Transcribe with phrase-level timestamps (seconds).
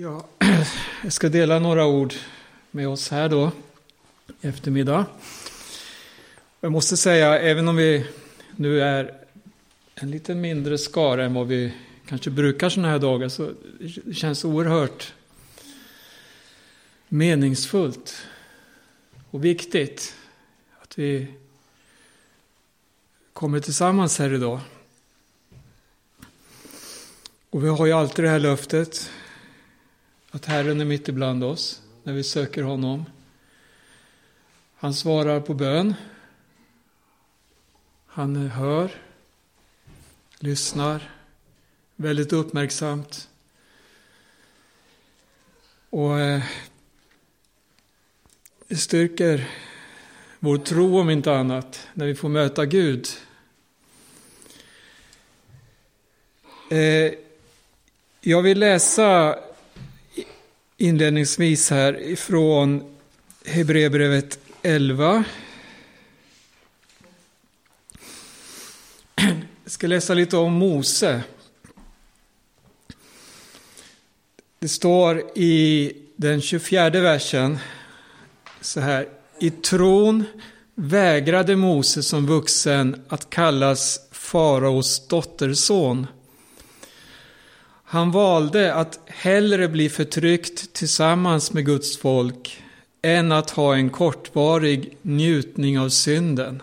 [0.00, 0.26] Ja,
[1.02, 2.14] jag ska dela några ord
[2.70, 3.52] med oss här då
[4.40, 5.06] i eftermiddag.
[6.60, 8.06] Jag måste säga, även om vi
[8.56, 9.14] nu är
[9.94, 11.72] en lite mindre skara än vad vi
[12.06, 13.50] kanske brukar sådana här dagar, så
[14.04, 15.14] det känns oerhört
[17.08, 18.26] meningsfullt
[19.30, 20.14] och viktigt
[20.82, 21.26] att vi
[23.32, 24.60] kommer tillsammans här idag.
[27.50, 29.10] Och vi har ju alltid det här löftet
[30.30, 33.04] att Herren är mitt ibland oss när vi söker honom.
[34.76, 35.94] Han svarar på bön.
[38.06, 38.90] Han hör,
[40.38, 41.12] lyssnar
[41.96, 43.28] väldigt uppmärksamt.
[45.90, 46.42] Och eh,
[48.68, 49.48] det styrker
[50.38, 53.06] vår tro om inte annat när vi får möta Gud.
[56.70, 57.12] Eh,
[58.20, 59.38] jag vill läsa
[60.78, 62.96] inledningsvis här ifrån
[63.46, 65.24] Hebreerbrevet 11.
[69.64, 71.22] Jag ska läsa lite om Mose.
[74.58, 77.58] Det står i den 24 versen
[78.60, 79.08] så här.
[79.40, 80.24] I tron
[80.74, 86.06] vägrade Mose som vuxen att kallas faraos dotterson
[87.90, 92.62] han valde att hellre bli förtryckt tillsammans med Guds folk
[93.02, 96.62] än att ha en kortvarig njutning av synden.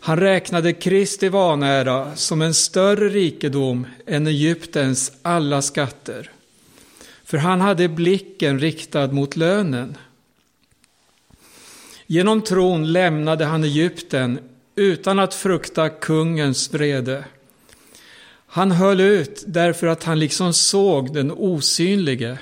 [0.00, 6.30] Han räknade Kristi vanära som en större rikedom än Egyptens alla skatter.
[7.24, 9.96] För han hade blicken riktad mot lönen.
[12.06, 14.38] Genom tron lämnade han Egypten
[14.76, 17.24] utan att frukta kungens vrede.
[18.54, 22.38] Han höll ut därför att han liksom såg den osynlige.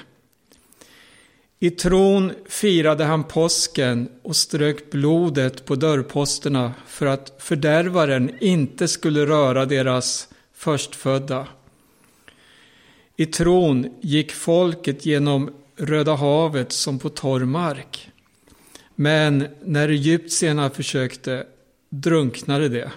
[1.59, 9.27] I tron firade han påsken och strök blodet på dörrposterna för att fördärvaren inte skulle
[9.27, 11.49] röra deras förstfödda.
[13.17, 18.11] I tron gick folket genom Röda havet som på torr mark.
[18.95, 21.47] Men när egyptierna försökte
[21.89, 22.91] drunknade det.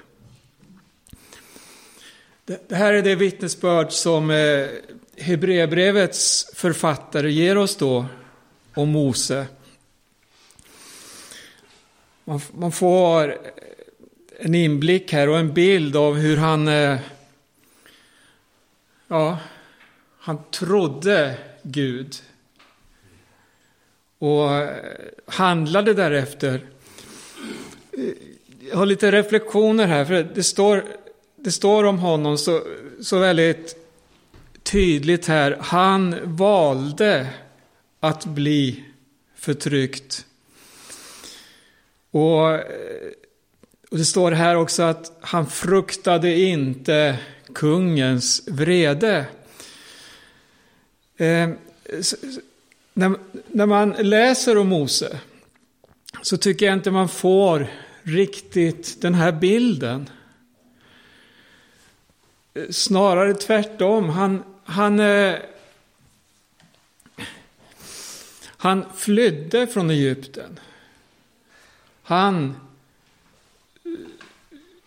[2.45, 4.67] Det här är det vittnesbörd som eh,
[5.17, 8.05] Hebreerbrevets författare ger oss då
[8.73, 9.47] om Mose.
[12.51, 13.37] Man får eh,
[14.39, 16.99] en inblick här och en bild av hur han, eh,
[19.07, 19.37] ja,
[20.17, 22.15] han trodde Gud
[24.17, 24.49] och
[25.25, 26.61] handlade därefter.
[28.59, 31.02] Jag har lite reflektioner här, för det står
[31.43, 32.61] det står om honom så,
[33.01, 33.75] så väldigt
[34.63, 35.57] tydligt här.
[35.61, 37.27] Han valde
[37.99, 38.83] att bli
[39.35, 40.25] förtryckt.
[42.11, 42.53] Och,
[43.89, 47.19] och det står här också att han fruktade inte
[47.53, 49.25] kungens vrede.
[51.17, 51.49] Eh,
[52.93, 53.15] när,
[53.47, 55.19] när man läser om Mose
[56.21, 57.67] så tycker jag inte man får
[58.03, 60.09] riktigt den här bilden.
[62.55, 64.09] Eh, snarare tvärtom.
[64.09, 65.35] Han, han, eh,
[68.45, 70.59] han flydde från Egypten.
[72.03, 72.55] Han,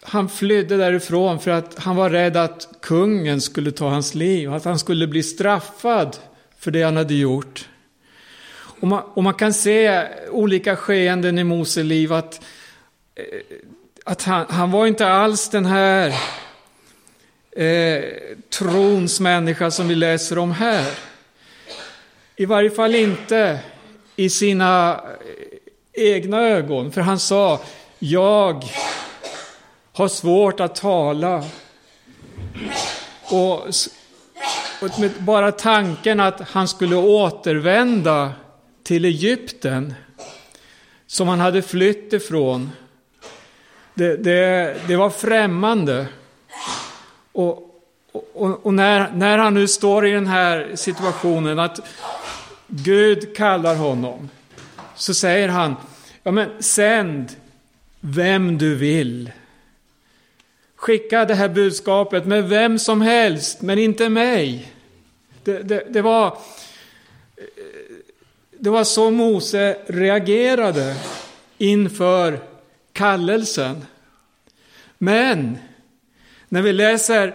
[0.02, 4.64] han flydde därifrån för att han var rädd att kungen skulle ta hans liv, att
[4.64, 6.16] han skulle bli straffad
[6.58, 7.68] för det han hade gjort.
[8.80, 12.44] Och man, och man kan se olika skeenden i Mose liv att,
[13.14, 13.24] eh,
[14.04, 16.14] att han, han var inte alls den här
[17.56, 18.04] eh,
[18.58, 20.86] trons människa som vi läser om här.
[22.36, 23.58] I varje fall inte
[24.16, 25.00] i sina
[25.94, 27.60] eh, egna ögon, för han sa,
[27.98, 28.64] jag
[29.92, 31.44] har svårt att tala.
[33.30, 33.66] Och,
[34.82, 38.32] och med bara tanken att han skulle återvända
[38.82, 39.94] till Egypten,
[41.06, 42.70] som han hade flytt ifrån,
[43.94, 46.06] det, det, det var främmande.
[47.36, 51.80] Och, och, och, när, när han nu står i den här situationen att
[52.66, 54.30] Gud kallar honom,
[54.94, 55.74] så säger han,
[56.22, 57.32] ja men sänd
[58.00, 59.30] vem du vill.
[60.76, 64.72] Skicka det här budskapet med vem som helst, men inte mig.
[65.44, 66.38] Det, det, det var,
[68.50, 70.96] det var så Mose reagerade
[71.58, 72.40] inför
[72.92, 73.86] kallelsen.
[74.98, 75.58] Men
[76.48, 77.34] när vi läser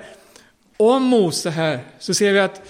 [0.78, 2.62] om Mose här så ser vi att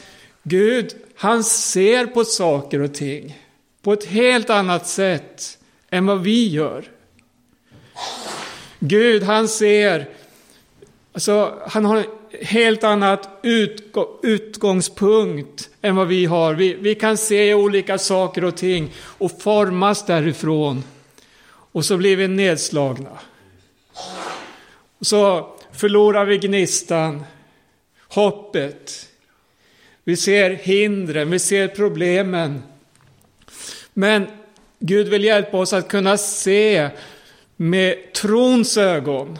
[0.43, 3.37] Gud, han ser på saker och ting
[3.81, 5.57] på ett helt annat sätt
[5.89, 6.85] än vad vi gör.
[8.79, 10.09] Gud, han ser,
[11.13, 12.05] alltså han har en
[12.41, 13.29] helt annat
[14.21, 16.53] utgångspunkt än vad vi har.
[16.53, 20.83] Vi, vi kan se olika saker och ting och formas därifrån.
[21.71, 23.19] Och så blir vi nedslagna.
[25.01, 27.23] Så förlorar vi gnistan,
[28.07, 29.09] hoppet.
[30.03, 32.63] Vi ser hindren, vi ser problemen.
[33.93, 34.27] Men
[34.79, 36.89] Gud vill hjälpa oss att kunna se
[37.55, 39.39] med trons ögon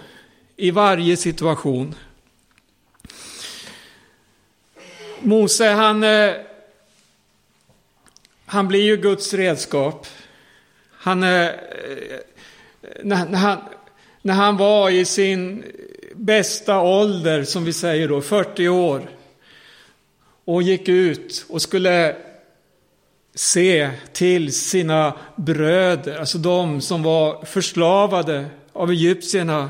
[0.56, 1.96] i varje situation.
[5.20, 6.34] Mose, han, eh,
[8.46, 10.08] han blir ju Guds redskap.
[10.92, 11.54] Han, eh, eh,
[13.04, 13.60] när, han,
[14.22, 15.64] när han var i sin
[16.22, 19.10] bästa ålder, som vi säger då, 40 år,
[20.46, 22.16] och gick ut och skulle
[23.36, 29.70] se till sina bröder, alltså de som var förslavade av egyptierna.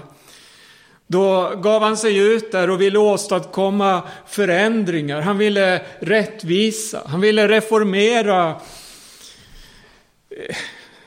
[1.07, 5.21] Då gav han sig ut där och ville åstadkomma förändringar.
[5.21, 8.49] Han ville rättvisa, han ville reformera
[10.29, 10.55] eh,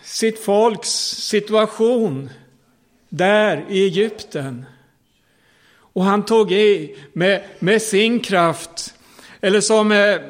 [0.03, 2.31] sitt folks situation
[3.09, 4.67] där i Egypten.
[5.95, 8.95] Och han tog i med, med sin kraft,
[9.41, 10.21] eller som eh, eh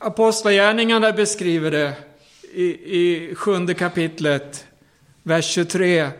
[0.00, 1.92] Apostlagärningarna beskriver det
[2.52, 2.64] i,
[2.98, 4.66] i sjunde kapitlet,
[5.22, 6.10] vers 23.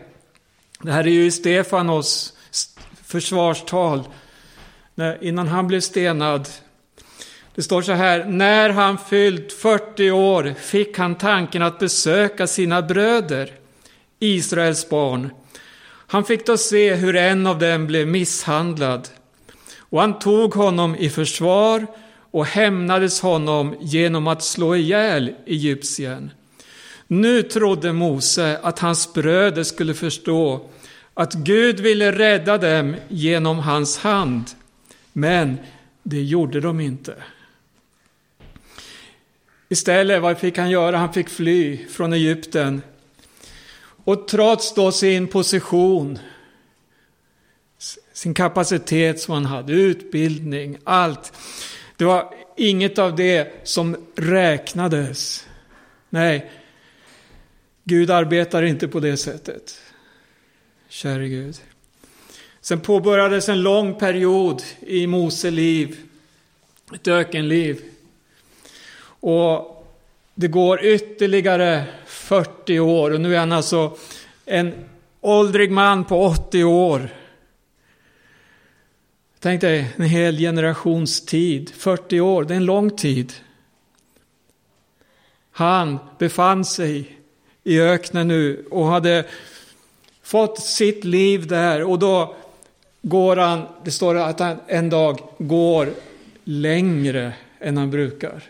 [0.81, 2.33] Det här är ju Stefanos
[3.05, 4.03] försvarstal
[4.95, 6.49] när, innan han blev stenad.
[7.55, 12.81] Det står så här, när han fyllt 40 år fick han tanken att besöka sina
[12.81, 13.51] bröder,
[14.19, 15.29] Israels barn.
[16.11, 19.09] Han fick då se hur en av dem blev misshandlad
[19.79, 21.87] och han tog honom i försvar
[22.31, 26.31] och hämnades honom genom att slå ihjäl egyptien.
[27.07, 30.69] Nu trodde Mose att hans bröder skulle förstå
[31.13, 34.45] att Gud ville rädda dem genom hans hand,
[35.13, 35.57] men
[36.03, 37.15] det gjorde de inte.
[39.69, 40.97] Istället, vad fick han göra?
[40.97, 42.81] Han fick fly från Egypten.
[44.09, 46.19] Och trots då sin position,
[48.13, 51.33] sin kapacitet som han hade, utbildning, allt,
[51.97, 55.47] det var inget av det som räknades.
[56.09, 56.51] Nej,
[57.83, 59.81] Gud arbetar inte på det sättet.
[60.87, 61.61] Käre Gud.
[62.61, 65.97] Sen påbörjades en lång period i Mose liv,
[66.95, 67.81] ett ökenliv.
[69.01, 69.78] Och
[70.39, 73.97] det går ytterligare 40 år och nu är han alltså
[74.45, 74.73] en
[75.21, 77.09] åldrig man på 80 år.
[79.39, 83.33] Tänk dig en hel generations tid, 40 år, det är en lång tid.
[85.51, 87.17] Han befann sig
[87.63, 89.25] i öknen nu och hade
[90.23, 92.35] fått sitt liv där och då
[93.01, 95.93] går han, det står att han en dag går
[96.43, 98.43] längre än han brukar.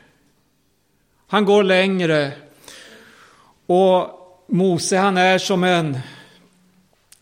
[1.31, 2.31] Han går längre
[3.65, 4.15] och
[4.47, 5.97] Mose han är som en,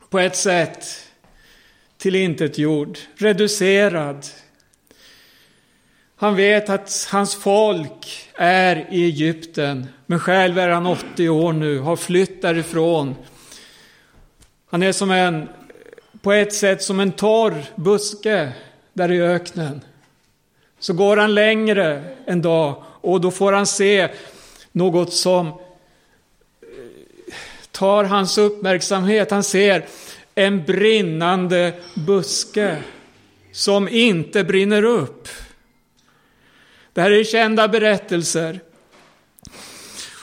[0.10, 0.86] på ett sätt,
[1.98, 4.26] tillintetgjord, reducerad.
[6.16, 11.80] Han vet att hans folk är i Egypten, men själv är han 80 år nu,
[11.80, 13.16] har flytt därifrån.
[14.70, 15.50] Han är som en,
[16.22, 18.52] på ett sätt som en torr buske
[18.94, 19.82] där i öknen.
[20.80, 24.10] Så går han längre en dag och då får han se
[24.72, 25.54] något som eh,
[27.72, 29.32] tar hans uppmärksamhet.
[29.32, 29.86] Han ser
[30.36, 32.78] en brinnande buske
[33.52, 35.28] som inte brinner upp.
[36.94, 38.60] Det här är kända berättelser.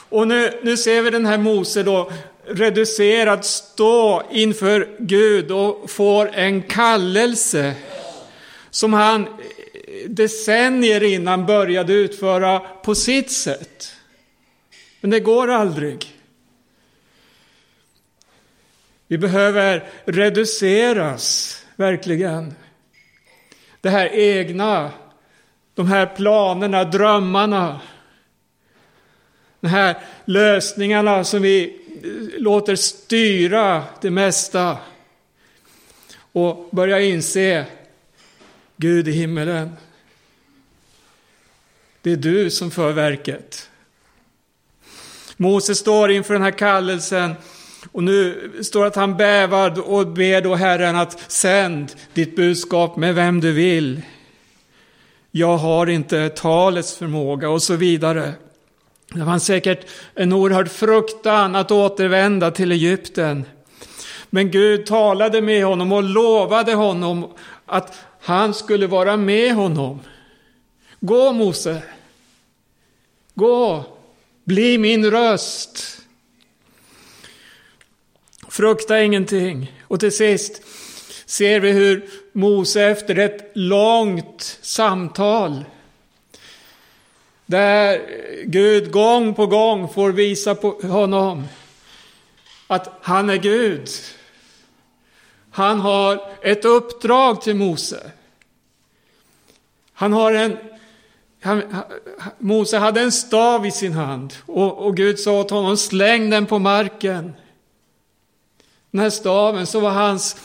[0.09, 2.11] Och nu, nu ser vi den här Mose då
[2.47, 7.73] reducerad stå inför Gud och får en kallelse
[8.69, 9.27] som han
[10.07, 13.95] decennier innan började utföra på sitt sätt.
[15.01, 16.15] Men det går aldrig.
[19.07, 22.53] Vi behöver reduceras, verkligen.
[23.81, 24.91] Det här egna,
[25.73, 27.81] de här planerna, drömmarna.
[29.59, 34.77] De här lösningarna som vi eh, låter styra det mesta.
[36.31, 37.65] Och börja inse,
[38.77, 39.71] Gud i himmelen.
[42.05, 43.69] Det är du som för verket.
[45.37, 47.33] Moses står inför den här kallelsen
[47.91, 53.15] och nu står att han bävar och ber då Herren att sänd ditt budskap med
[53.15, 54.01] vem du vill.
[55.31, 58.33] jag har inte talets förmåga och så vidare.
[59.13, 63.45] Det var säkert en oerhörd fruktan att återvända till Egypten.
[64.29, 67.33] Men Gud talade med honom och lovade honom
[67.65, 69.99] att han skulle vara med honom.
[70.99, 71.81] Gå Mose,
[73.35, 73.83] gå,
[74.43, 76.01] bli min röst.
[78.49, 79.73] Frukta ingenting.
[79.87, 80.61] Och till sist
[81.25, 85.65] ser vi hur Mose efter ett långt samtal
[87.45, 88.01] där
[88.45, 91.43] Gud gång på gång får visa på honom
[92.67, 93.89] att han är Gud.
[95.51, 98.11] Han har ett uppdrag till Mose.
[99.93, 100.57] Han har en,
[101.45, 101.63] han,
[102.39, 106.45] Mose hade en stav i sin hand och, och Gud sa åt honom, släng den
[106.45, 107.33] på marken.
[108.91, 110.35] Den här staven, så var hans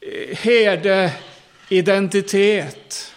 [0.00, 3.12] eh, herdeidentitet.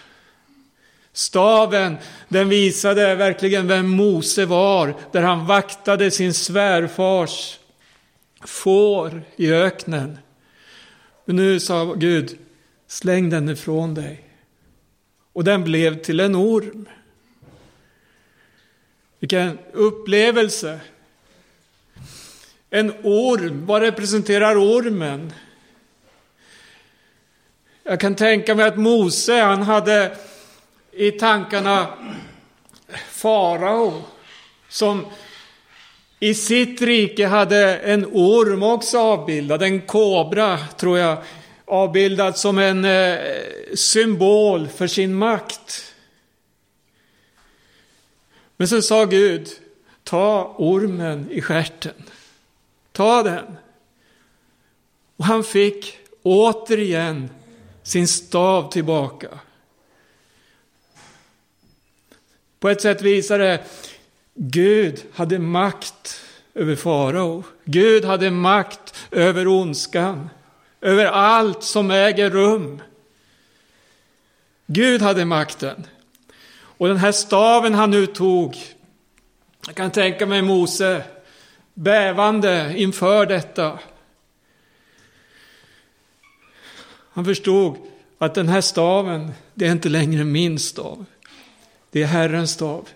[1.13, 7.59] Staven, den visade verkligen vem Mose var, där han vaktade sin svärfars
[8.45, 10.17] får i öknen.
[11.25, 12.38] Men nu sa Gud,
[12.88, 14.28] släng den ifrån dig.
[15.39, 16.89] Och den blev till en orm.
[19.19, 20.79] Vilken upplevelse!
[22.69, 25.34] En orm, vad representerar ormen?
[27.84, 30.17] Jag kan tänka mig att Mose, han hade
[30.91, 31.88] i tankarna
[33.10, 34.03] farao
[34.69, 35.05] som
[36.19, 41.17] i sitt rike hade en orm också avbildad, en kobra tror jag,
[41.70, 43.18] avbildad som en eh,
[43.76, 45.94] symbol för sin makt.
[48.58, 49.50] Men så sa Gud,
[50.04, 52.04] ta ormen i skärten.
[52.92, 53.58] Ta den.
[55.16, 57.30] Och han fick återigen
[57.84, 59.40] sin stav tillbaka.
[62.60, 63.64] På ett sätt visar det
[64.34, 66.22] Gud hade makt
[66.54, 67.44] över farao.
[67.66, 70.30] Gud hade makt över ondskan,
[70.81, 72.81] över allt som äger rum.
[74.65, 75.88] Gud hade makten.
[76.51, 78.57] Och den här staven han nu tog,
[79.67, 81.03] jag kan tänka mig Mose
[81.74, 83.79] bävande inför detta.
[87.12, 87.77] Han förstod
[88.17, 91.05] att den här staven, det är inte längre min stav.
[91.91, 92.89] Det är Herrens stav.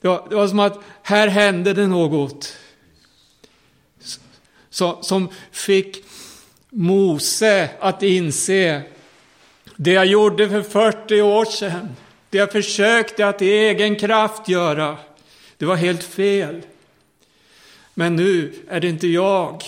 [0.00, 2.56] Det var, det var som att här hände det något.
[5.00, 6.04] Som fick
[6.70, 8.82] Mose att inse
[9.76, 11.96] det jag gjorde för 40 år sedan,
[12.30, 14.98] det jag försökte att i egen kraft göra,
[15.56, 16.62] det var helt fel.
[17.94, 19.62] Men nu är det inte jag,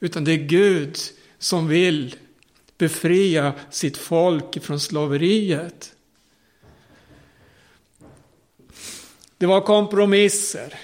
[0.00, 0.98] utan det är Gud
[1.38, 2.14] som vill
[2.78, 5.94] befria sitt folk från slaveriet.
[9.38, 10.74] Det var kompromisser.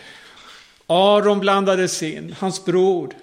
[0.87, 3.15] Aron blandades in, hans bror.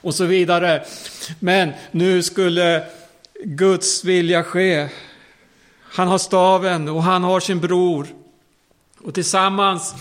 [0.00, 0.84] Och så vidare.
[1.38, 2.86] Men nu skulle
[3.44, 4.88] Guds vilja ske.
[5.82, 8.06] Han har staven och han har sin bror.
[8.98, 9.94] Och tillsammans,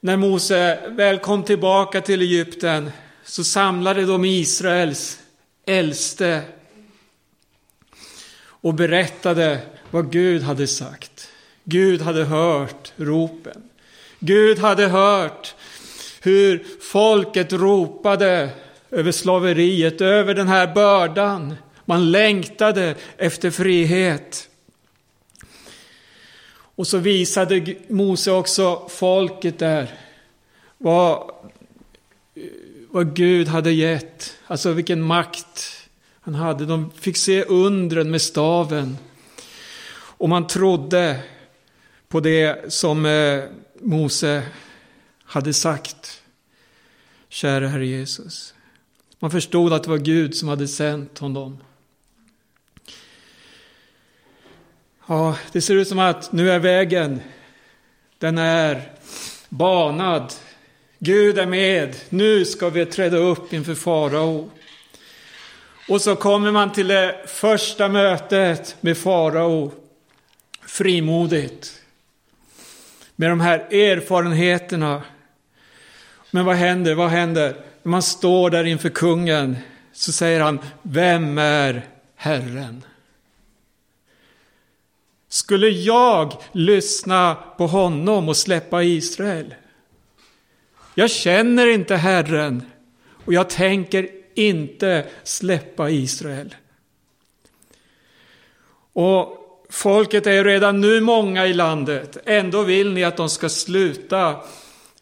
[0.00, 2.90] när Mose väl kom tillbaka till Egypten,
[3.24, 5.18] så samlade de Israels
[5.66, 6.42] äldste
[8.42, 11.28] och berättade vad Gud hade sagt.
[11.64, 13.69] Gud hade hört ropen.
[14.20, 15.54] Gud hade hört
[16.22, 18.50] hur folket ropade
[18.90, 21.54] över slaveriet, över den här bördan.
[21.84, 24.48] Man längtade efter frihet.
[26.74, 29.94] Och så visade Mose också folket där
[30.78, 31.30] vad,
[32.90, 35.88] vad Gud hade gett, alltså vilken makt
[36.20, 36.66] han hade.
[36.66, 38.98] De fick se undren med staven.
[39.92, 41.20] Och man trodde
[42.08, 43.42] på det som eh,
[43.80, 44.42] Mose
[45.24, 46.22] hade sagt.
[47.28, 48.54] Kära Herre Jesus.
[49.18, 51.58] Man förstod att det var Gud som hade sänt honom.
[55.06, 57.20] Ja, det ser ut som att nu är vägen,
[58.18, 58.92] den är
[59.48, 60.32] banad.
[60.98, 64.50] Gud är med, nu ska vi träda upp inför farao.
[65.88, 69.72] Och så kommer man till det första mötet med farao,
[70.66, 71.79] frimodigt
[73.20, 75.02] med de här erfarenheterna.
[76.30, 76.94] Men vad händer?
[76.94, 77.56] Vad händer?
[77.82, 79.56] När man står där inför kungen
[79.92, 82.84] så säger han, vem är Herren?
[85.28, 89.54] Skulle jag lyssna på honom och släppa Israel?
[90.94, 92.62] Jag känner inte Herren
[93.24, 96.54] och jag tänker inte släppa Israel.
[98.92, 99.39] Och
[99.70, 102.16] folket är redan nu många i landet.
[102.24, 104.36] Ändå vill ni att de ska sluta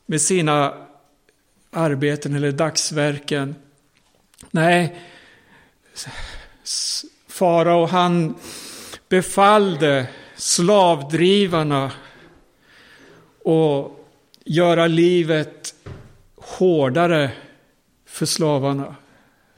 [0.06, 0.74] med sina
[1.70, 3.54] arbeten eller dagsverken.
[4.50, 5.00] Nej,
[7.28, 8.34] farao han
[9.08, 10.06] befallde
[10.36, 11.92] slavdrivarna
[13.44, 14.06] och
[14.44, 15.74] göra livet
[16.36, 17.30] hårdare
[18.06, 18.96] för slavarna,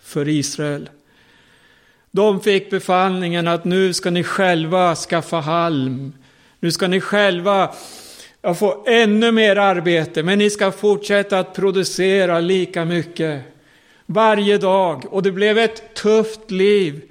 [0.00, 0.90] för Israel.
[2.10, 6.12] De fick befallningen att nu ska ni själva skaffa halm.
[6.60, 7.74] Nu ska ni själva
[8.58, 13.42] få ännu mer arbete, men ni ska fortsätta att producera lika mycket
[14.06, 15.04] varje dag.
[15.12, 17.02] Och det blev ett tufft liv.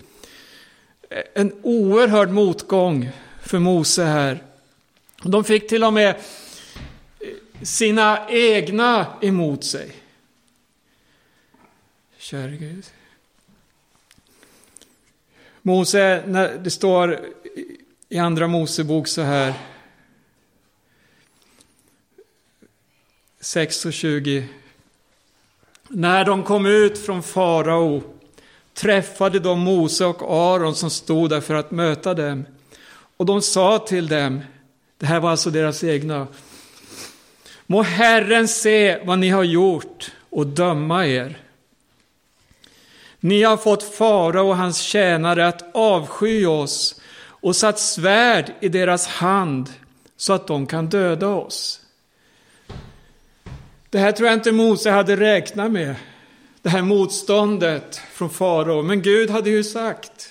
[1.34, 3.10] En oerhörd motgång
[3.42, 4.44] för Mose här.
[5.24, 6.16] De fick till och med eh,
[7.64, 9.92] sina egna emot sig.
[12.18, 12.86] Käre Gud.
[15.70, 17.20] Mose, när det står
[18.10, 19.54] i andra Mosebok så här.
[23.40, 24.48] 6 och 20.
[25.88, 28.04] När de kom ut från farao
[28.74, 32.46] träffade de Mose och Aron som stod där för att möta dem.
[33.18, 34.42] Och de sa till dem,
[34.98, 36.28] det här var alltså deras egna,
[37.66, 41.49] Må Herren se vad ni har gjort och döma er.
[43.20, 49.08] Ni har fått fara och hans tjänare att avsky oss och satt svärd i deras
[49.08, 49.70] hand
[50.18, 51.82] så att de kan döda oss.
[53.90, 55.96] Det här tror jag inte Mose hade räknat med.
[56.62, 58.82] Det här motståndet från farao.
[58.82, 60.30] Men Gud hade ju sagt.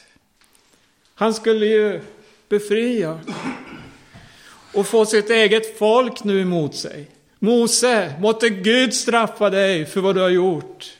[1.15, 2.01] Han skulle ju
[2.49, 3.21] befria.
[4.75, 7.09] Och få sitt eget folk nu emot sig.
[7.39, 10.98] Mose, måtte Gud straffa dig för vad du har gjort.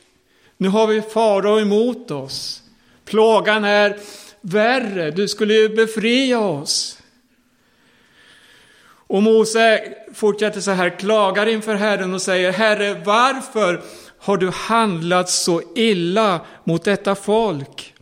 [0.61, 2.63] Nu har vi farao emot oss.
[3.05, 3.97] Plågan är
[4.41, 6.99] värre, du skulle ju befria oss.
[9.09, 9.81] Och Mose
[10.15, 13.83] fortsätter så här, klagar inför Herren och säger, Herre, varför
[14.19, 17.95] har du handlat så illa mot detta folk?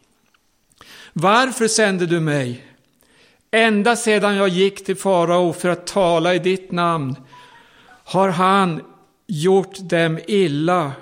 [1.13, 2.65] Varför sände du mig?
[3.51, 7.17] Ända sedan jag gick till farao för att tala i ditt namn
[8.05, 8.83] har han
[9.27, 10.93] gjort dem illa.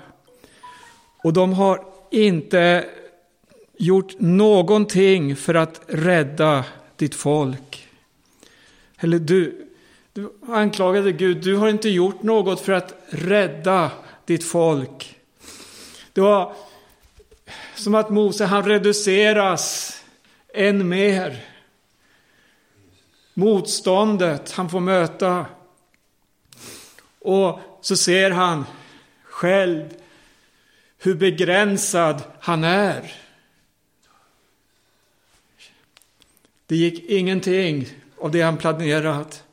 [1.25, 2.85] Och de har inte
[3.77, 7.87] gjort någonting för att rädda ditt folk.
[8.97, 9.67] Eller du,
[10.13, 13.91] du anklagade Gud, du har inte gjort något för att rädda
[14.25, 15.19] ditt folk.
[16.13, 16.55] Det var
[17.75, 19.93] som att Mose, han reduceras
[20.53, 21.45] än mer.
[23.33, 25.45] Motståndet han får möta.
[27.19, 28.65] Och så ser han
[29.23, 29.89] själv
[31.05, 33.13] hur begränsad han är.
[36.67, 37.87] Det gick ingenting
[38.17, 39.43] av det han planerat.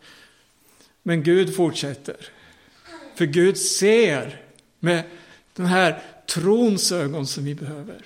[1.03, 2.17] Men Gud fortsätter.
[3.15, 4.41] För Gud ser
[4.79, 5.03] med
[5.57, 8.05] den här trons ögon som vi behöver.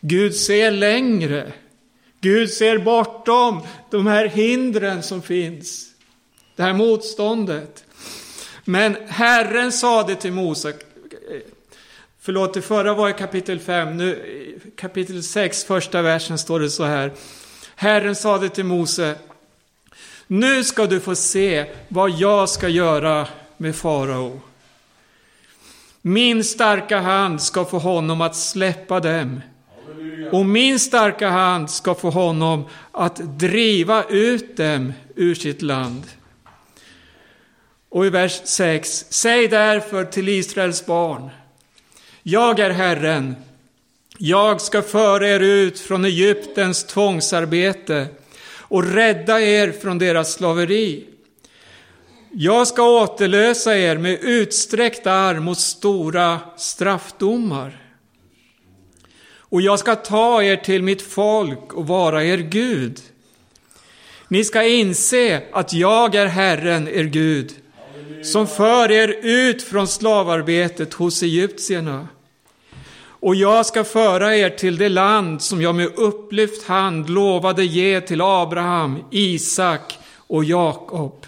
[0.00, 1.52] Gud ser längre.
[2.20, 5.90] Gud ser bortom de här hindren som finns.
[6.56, 7.84] Det här motståndet.
[8.64, 10.74] Men Herren sade till Mose,
[12.20, 16.84] förlåt det förra var i kapitel 5, nu kapitel 6 första versen står det så
[16.84, 17.12] här.
[17.74, 19.14] Herren sade till Mose,
[20.26, 24.40] nu ska du få se vad jag ska göra med farao.
[26.02, 29.40] Min starka hand ska få honom att släppa dem.
[30.32, 36.02] Och min starka hand ska få honom att driva ut dem ur sitt land.
[37.88, 39.04] Och i vers 6.
[39.08, 41.30] Säg därför till Israels barn.
[42.30, 43.36] Jag är Herren.
[44.18, 48.06] Jag ska föra er ut från Egyptens tvångsarbete
[48.58, 51.06] och rädda er från deras slaveri.
[52.32, 57.82] Jag ska återlösa er med utsträckt arm och stora straffdomar.
[59.34, 63.00] Och jag ska ta er till mitt folk och vara er Gud.
[64.28, 67.52] Ni ska inse att jag är Herren, er Gud,
[68.22, 72.08] som för er ut från slavarbetet hos egyptierna.
[73.20, 78.00] Och jag ska föra er till det land som jag med upplyft hand lovade ge
[78.00, 81.26] till Abraham, Isak och Jakob.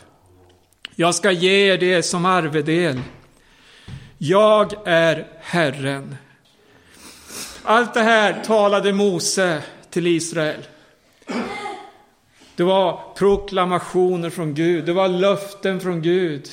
[0.94, 3.00] Jag ska ge er det som arvedel.
[4.18, 6.16] Jag är Herren.
[7.62, 10.62] Allt det här talade Mose till Israel.
[12.56, 16.48] Det var proklamationer från Gud, det var löften från Gud.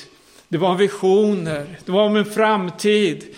[0.48, 3.34] Det var visioner, det var om en framtid.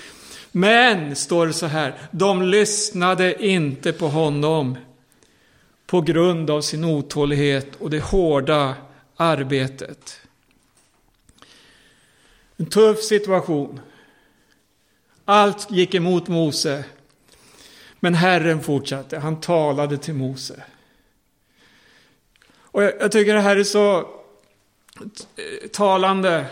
[0.52, 4.76] Men, står det så här, de lyssnade inte på honom.
[5.86, 8.74] på grund av sin otålighet och det hårda
[9.16, 10.20] arbetet.
[12.56, 13.80] En tuff situation.
[15.24, 16.84] Allt gick emot Mose.
[18.00, 20.62] Men Herren fortsatte, han talade till Mose.
[22.54, 26.46] Och jag, jag tycker det här är så eh, talande.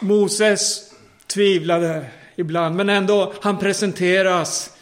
[0.00, 0.92] Moses
[1.26, 4.76] tvivlade ibland, men ändå han presenteras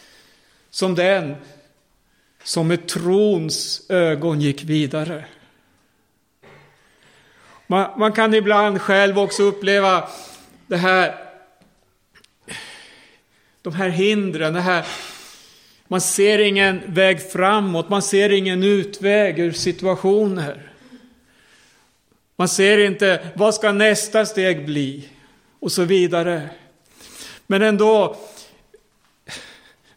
[0.70, 1.36] som den
[2.42, 5.24] som med trons ögon gick vidare.
[7.66, 10.08] Man, man, kan ibland själv också uppleva
[10.66, 11.14] det här,
[13.62, 14.86] de här hindren, det här,
[15.88, 20.72] man ser ingen väg framåt, man ser ingen utväg ur situationer.
[22.36, 25.08] Man ser inte, vad ska nästa steg bli?
[25.60, 26.48] Och så vidare.
[27.50, 28.16] Men ändå,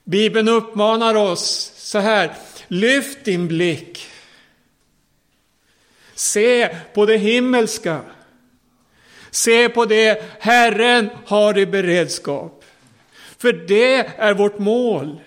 [0.04, 2.34] Bibeln uppmanar oss så här,
[2.68, 4.08] lyft din blick.
[6.14, 8.02] Se på det himmelska.
[9.32, 12.66] Se på det Herren har i beredskap.
[13.38, 15.22] För det är vårt mål.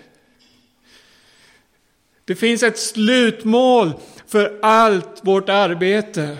[2.24, 3.92] Det finns ett slutmål
[4.26, 6.36] för allt vårt arbete.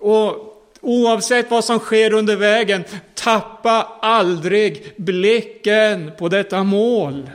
[0.00, 7.30] Och oavsett vad som sker under vägen, tappa aldrig blicken på detta mål.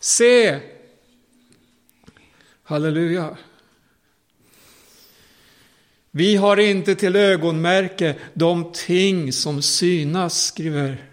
[0.00, 0.60] Se!
[2.62, 3.36] Halleluja.
[6.10, 11.04] Vi har inte till ögonmärke de ting som synas, skriver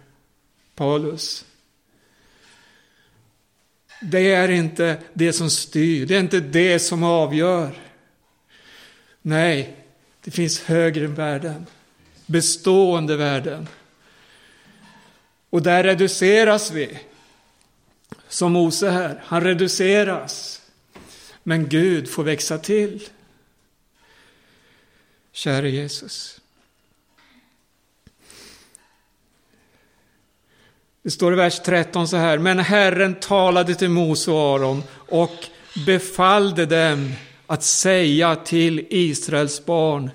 [0.76, 1.46] Paulus.
[4.02, 7.80] Det är inte det som styr, det är inte det som avgör.
[9.22, 9.81] Nej,
[10.24, 11.66] det finns högre värden,
[12.26, 13.68] bestående värden.
[15.50, 17.00] Och där reduceras vi.
[18.28, 20.62] Som Mose här, han reduceras.
[21.44, 23.08] Men Gud får växa till.
[25.32, 26.42] Käre Jesus.
[31.04, 35.46] Det står i vers 13 så här, men Herren talade till Mose och Aron och
[35.86, 37.14] befallde dem
[37.52, 40.12] att säga till Israels barn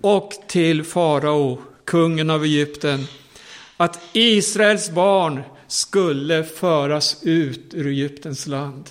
[0.00, 3.04] och till farao, kungen av Egypten,
[3.76, 8.90] att Israels barn skulle föras ut ur Egyptens land.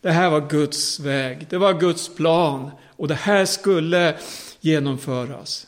[0.00, 4.18] Det här var Guds väg, det var Guds plan och det här skulle
[4.60, 5.66] genomföras.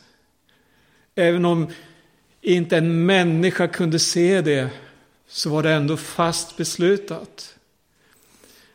[1.15, 1.67] Även om
[2.41, 4.69] inte en människa kunde se det
[5.29, 7.55] så var det ändå fast beslutat.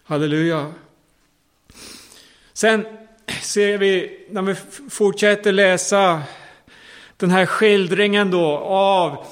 [0.03, 0.73] Halleluja.
[2.53, 2.85] Sen
[3.41, 4.55] ser vi, när vi
[4.89, 6.21] fortsätter läsa
[7.17, 9.25] den här skildringen då av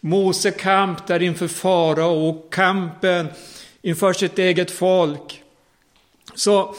[0.00, 3.28] Mose kamp där inför farao och kampen
[3.82, 5.42] inför sitt eget folk.
[6.34, 6.74] Så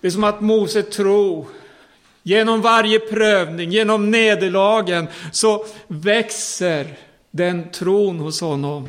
[0.00, 1.46] det är som att Mose tror,
[2.22, 6.86] genom varje prövning, genom nederlagen, så växer
[7.30, 8.88] den tron hos honom.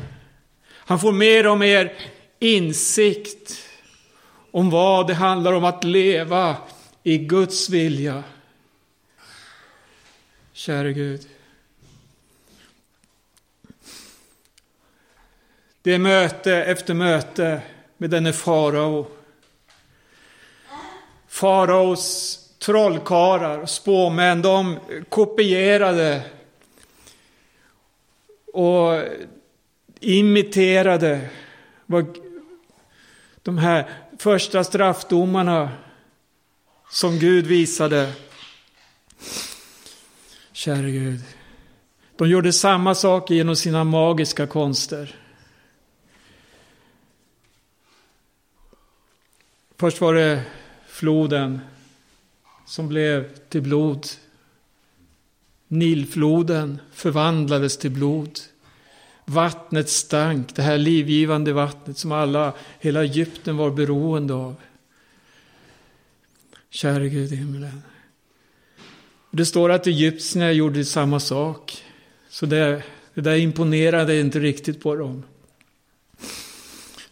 [0.74, 1.92] Han får mer och mer
[2.38, 3.58] insikt
[4.52, 6.56] om vad det handlar om att leva
[7.02, 8.24] i Guds vilja.
[10.52, 11.28] Käre Gud.
[15.82, 17.62] Det är möte efter möte
[17.96, 19.06] med denne farao.
[21.28, 26.22] Faraos trollkarlar och spåmän, de kopierade
[28.52, 29.02] och
[30.00, 31.28] imiterade
[31.86, 32.16] vad
[33.42, 35.70] de här första straffdomarna
[36.90, 38.12] som Gud visade.
[40.52, 41.20] Käre Gud.
[42.16, 45.16] De gjorde samma sak genom sina magiska konster.
[49.76, 50.42] Först var det
[50.86, 51.60] floden
[52.66, 54.06] som blev till blod.
[55.68, 58.38] Nilfloden förvandlades till blod.
[59.24, 64.54] Vattnet stank, det här livgivande vattnet som alla, hela Egypten var beroende av.
[66.70, 67.82] Käre Gud i himlen.
[69.30, 71.84] Det står att egyptierna gjorde samma sak.
[72.28, 72.82] Så det,
[73.14, 75.22] det där imponerade inte riktigt på dem.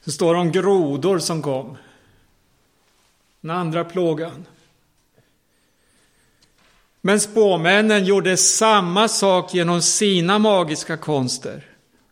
[0.05, 1.77] Det står om grodor som kom.
[3.40, 4.46] Den andra plågan.
[7.01, 11.70] Men spåmännen gjorde samma sak genom sina magiska konster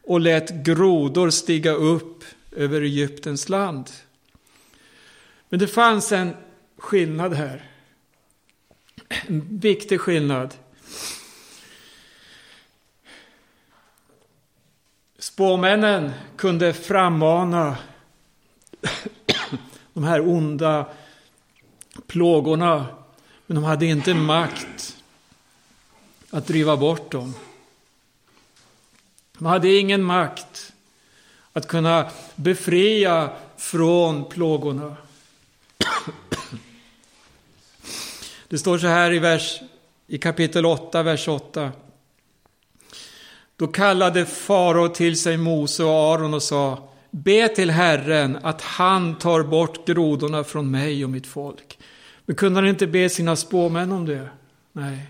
[0.09, 3.91] och lät grodor stiga upp över Egyptens land.
[5.49, 6.37] Men det fanns en
[6.77, 7.71] skillnad här.
[9.09, 10.55] En viktig skillnad.
[15.19, 17.77] Spåmännen kunde frammana
[19.93, 20.93] de här onda
[22.07, 22.87] plågorna.
[23.47, 24.97] Men de hade inte makt
[26.31, 27.35] att driva bort dem.
[29.39, 30.73] De hade ingen makt
[31.53, 34.97] att kunna befria från plågorna.
[38.49, 39.61] Det står så här i, vers,
[40.07, 41.73] i kapitel 8, vers 8.
[43.57, 49.19] Då kallade farao till sig Mose och Aron och sa Be till Herren att han
[49.19, 51.79] tar bort grodorna från mig och mitt folk.
[52.25, 54.29] Men kunde han inte be sina spåmän om det?
[54.73, 55.07] Nej.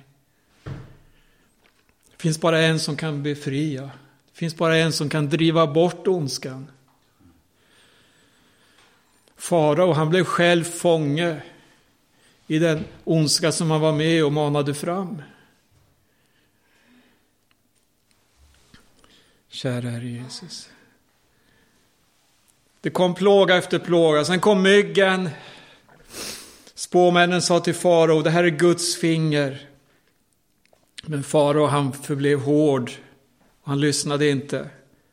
[2.10, 3.90] Det finns bara en som kan befria.
[4.38, 6.70] Det finns bara en som kan driva bort ondskan.
[9.36, 11.42] Farao, han blev själv fånge
[12.46, 15.22] i den ondska som han var med och manade fram.
[19.48, 20.70] Kära Herre Jesus.
[22.80, 25.30] Det kom plåga efter plåga, sen kom myggen.
[26.74, 29.68] Spåmännen sa till farao, det här är Guds finger.
[31.02, 32.90] Men farao han förblev hård,
[33.68, 34.70] han lyssnade inte.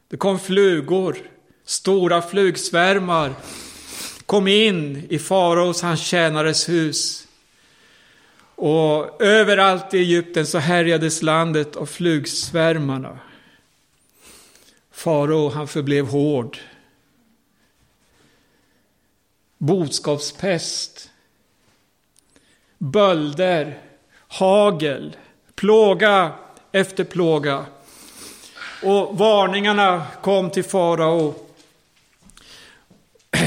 [0.08, 1.18] Det kom flugor,
[1.66, 3.34] stora flugsvärmar
[4.26, 7.28] kom in i faraos, hans tjänares hus.
[8.56, 13.20] Och överallt i Egypten så härjades landet av flugsvärmarna.
[14.92, 16.58] Farao, han förblev hård.
[19.58, 21.10] Boskapspest,
[22.78, 23.82] bölder,
[24.28, 25.16] hagel,
[25.56, 26.32] plåga
[26.72, 27.66] efter plåga.
[28.84, 31.36] Och varningarna kom till farao.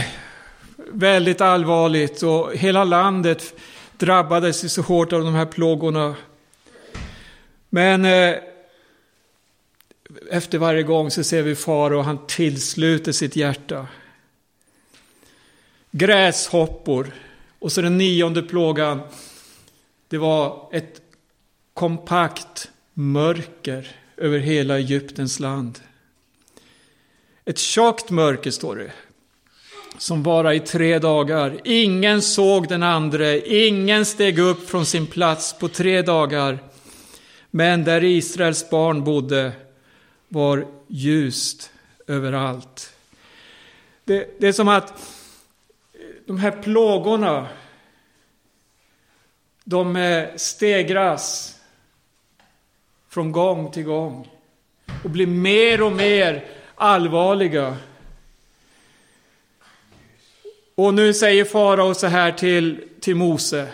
[0.77, 3.55] Väldigt allvarligt och hela landet
[3.97, 6.17] drabbades så hårt av de här plågorna.
[7.69, 8.35] Men eh,
[10.31, 13.87] efter varje gång så ser vi farao, han tillsluter sitt hjärta.
[15.91, 17.13] Gräshoppor.
[17.59, 19.01] Och så den nionde plågan.
[20.09, 21.01] Det var ett
[21.75, 25.79] kompakt mörker över hela Egyptens land.
[27.45, 28.93] Ett tjockt mörker står det.
[29.99, 31.61] Som varade i tre dagar.
[31.65, 36.59] Ingen såg den andre, ingen steg upp från sin plats på tre dagar.
[37.51, 39.53] Men där Israels barn bodde
[40.29, 41.71] var ljust
[42.07, 42.93] överallt.
[44.05, 45.15] Det, det är som att
[46.27, 47.49] de här plågorna,
[49.65, 51.58] de eh, stegras
[53.09, 54.29] från gång till gång
[55.05, 56.45] och blir mer och mer
[56.75, 57.77] allvarliga.
[60.75, 63.69] Och nu säger farao så här till, till Mose.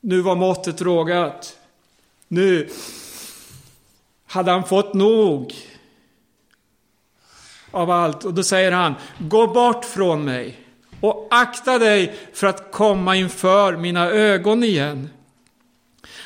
[0.00, 1.58] Nu var måttet rågat.
[2.28, 2.68] Nu
[4.26, 5.54] hade han fått nog
[7.70, 8.24] av allt.
[8.24, 10.60] Och då säger han, gå bort från mig
[11.00, 15.08] och akta dig för att komma inför mina ögon igen.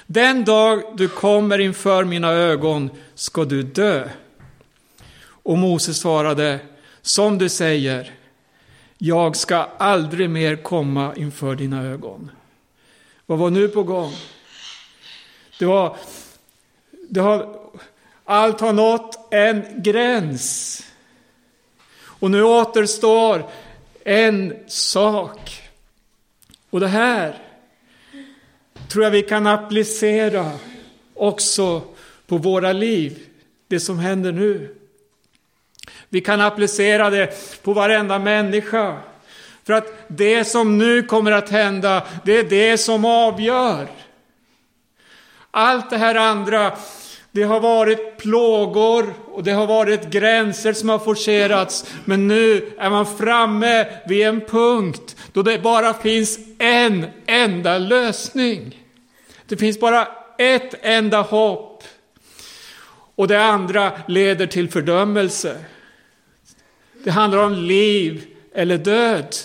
[0.07, 4.09] Den dag du kommer inför mina ögon ska du dö.
[5.27, 6.59] Och Mose svarade,
[7.03, 8.15] som du säger,
[8.99, 12.31] jag ska aldrig mer komma inför dina ögon.
[13.27, 14.13] Vad var nu på gång?
[15.59, 15.97] Det var,
[17.09, 17.57] det har,
[18.25, 20.81] allt har nått en gräns.
[22.05, 23.51] Och nu återstår
[24.05, 25.63] en sak.
[26.71, 27.39] Och det här
[28.89, 30.51] tror jag vi kan applicera
[31.15, 31.83] också
[32.27, 33.19] på våra liv,
[33.69, 34.77] det som händer nu.
[36.09, 38.97] Vi kan applicera det på varenda människa.
[39.65, 43.89] För att det som nu kommer att hända, det är det som avgör.
[45.51, 46.73] Allt det här andra,
[47.35, 51.95] det har varit plågor och det har varit gränser som har forcerats.
[52.05, 58.85] Men nu är man framme vid en punkt då det bara finns en enda lösning.
[59.47, 61.85] Det finns bara ett enda hopp.
[63.15, 65.65] Och det andra leder till fördömelse.
[67.05, 69.37] Det handlar om liv eller död.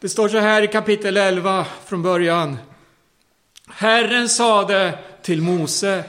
[0.00, 2.58] Det står så här i kapitel 11 från början.
[3.68, 6.04] Herren sade till Mose.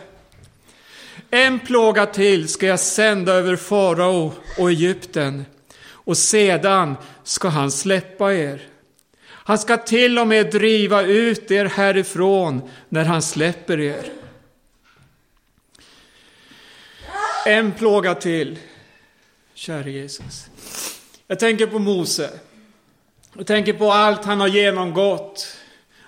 [1.32, 5.46] En plåga till ska jag sända över farao och Egypten
[5.88, 8.68] och sedan ska han släppa er.
[9.28, 14.12] Han ska till och med driva ut er härifrån när han släpper er.
[17.46, 18.60] En plåga till,
[19.54, 20.50] käre Jesus.
[21.28, 22.30] Jag tänker på Mose.
[23.34, 25.58] Jag tänker på allt han har genomgått.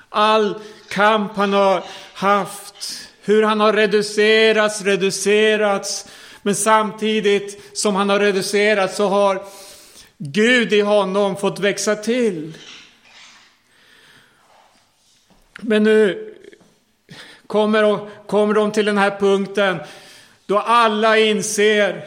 [0.10, 3.08] All kamp han har haft.
[3.22, 6.06] Hur han har reducerats, reducerats.
[6.42, 9.44] Men samtidigt som han har reducerats så har
[10.18, 12.58] Gud i honom fått växa till.
[15.62, 16.34] Men nu
[17.48, 19.80] kommer, kommer de till den här punkten
[20.46, 22.06] då alla inser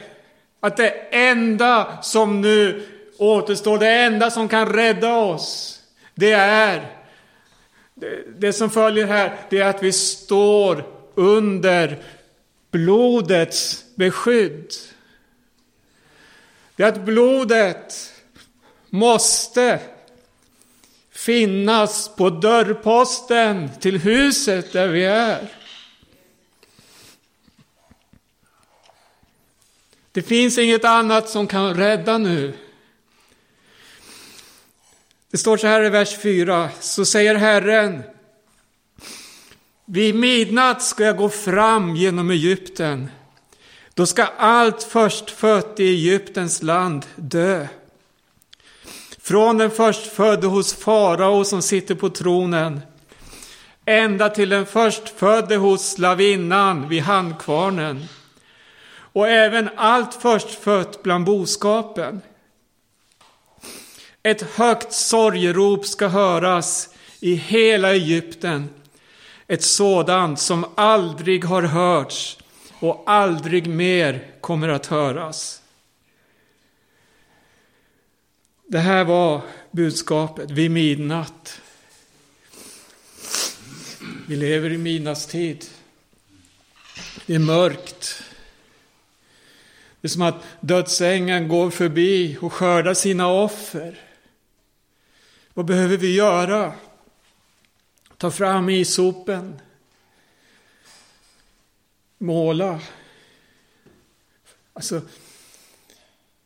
[0.61, 2.87] att det enda som nu
[3.19, 5.81] återstår, det enda som kan rädda oss,
[6.14, 6.99] det är
[8.38, 12.02] det, som följer här, det är att vi står under
[12.70, 14.72] blodets beskydd.
[16.76, 18.12] Det är att blodet
[18.90, 19.80] måste
[21.10, 25.48] finnas på dörrposten till huset där vi är.
[30.12, 32.52] Det finns inget annat som kan rädda nu.
[35.31, 38.03] Det står så här i vers 4, så säger Herren,
[39.85, 43.11] vid midnatt ska jag gå fram genom Egypten.
[43.95, 47.66] Då ska allt förstfött i Egyptens land dö.
[49.21, 52.81] Från den förstfödde hos farao som sitter på tronen,
[53.85, 58.05] ända till den förstfödde hos slavinnan vid handkvarnen
[59.12, 62.21] och även allt förstfött bland boskapen.
[64.22, 66.88] Ett högt sorgerop ska höras
[67.20, 68.68] i hela Egypten,
[69.46, 72.38] ett sådant som aldrig har hörts
[72.78, 75.62] och aldrig mer kommer att höras.
[78.66, 81.61] Det här var budskapet vid midnatt.
[84.28, 85.64] Vi lever i midnattstid.
[87.26, 88.22] Det är mörkt.
[90.00, 94.10] Det är som att dödsängeln går förbi och skördar sina offer.
[95.61, 96.73] Vad behöver vi göra?
[98.16, 99.61] Ta fram isopen.
[102.18, 102.81] Måla.
[104.73, 105.01] Alltså,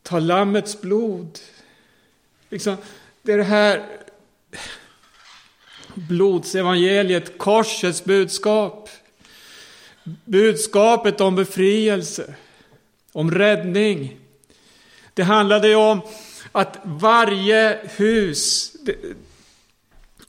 [0.02, 1.38] ta lammets blod.
[2.48, 2.76] Liksom,
[3.22, 3.86] det är det här
[5.94, 8.88] blodsevangeliet, korsets budskap.
[10.24, 12.34] Budskapet om befrielse,
[13.12, 14.20] om räddning.
[15.14, 16.00] Det handlade ju om
[16.52, 18.73] att varje hus,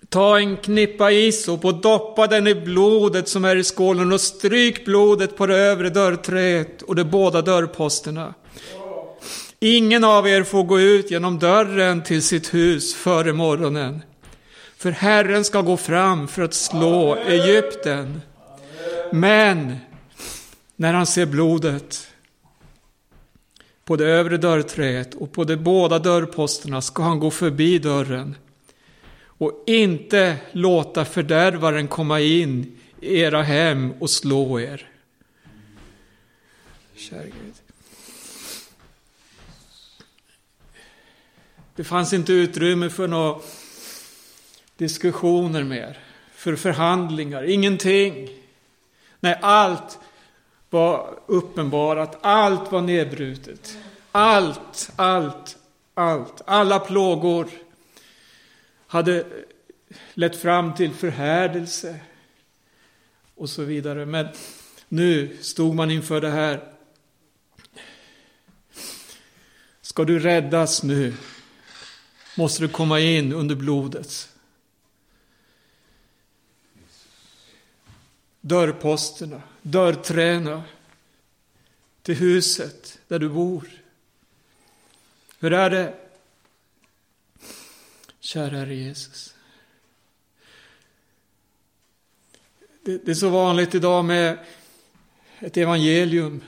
[0.09, 4.85] ta en knippa isop och doppa den i blodet som är i skålen och stryk
[4.85, 8.33] blodet på det övre dörrträet och de båda dörrposterna.
[9.59, 14.01] Ingen av er får gå ut genom dörren till sitt hus före morgonen.
[14.77, 18.21] För Herren ska gå fram för att slå Egypten.
[19.11, 19.77] Men
[20.75, 22.07] när han ser blodet
[23.85, 28.35] på det övre dörrträet och på de båda dörrposterna ska han gå förbi dörren
[29.37, 34.89] och inte låta fördärvaren komma in i era hem och slå er.
[36.95, 37.53] Kära Gud.
[41.75, 43.39] Det fanns inte utrymme för några
[44.77, 45.99] diskussioner mer,
[46.35, 48.29] för förhandlingar, ingenting.
[49.19, 49.99] Nej, allt
[50.69, 53.77] var uppenbarat, allt var nedbrutet.
[54.11, 55.57] Allt, allt,
[55.93, 57.47] allt, alla plågor
[58.95, 59.25] hade
[60.13, 61.99] lett fram till förhärdelse
[63.35, 64.05] och så vidare.
[64.05, 64.27] Men
[64.89, 66.73] nu stod man inför det här.
[69.81, 71.13] Ska du räddas nu
[72.37, 74.29] måste du komma in under blodet.
[78.41, 80.63] Dörrposterna, dörrträna
[82.01, 83.67] till huset där du bor.
[85.39, 86.04] Hur är det?
[88.25, 89.35] Kära Herre Jesus.
[92.85, 94.37] Det, det är så vanligt idag med
[95.39, 96.41] ett evangelium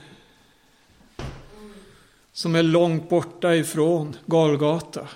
[2.33, 5.07] som är långt borta ifrån Golgata.